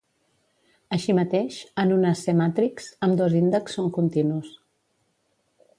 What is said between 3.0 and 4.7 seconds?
ambdós índexs són continus.